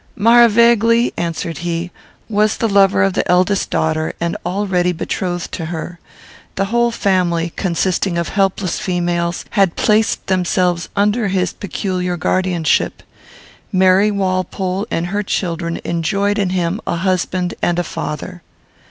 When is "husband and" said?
16.95-17.77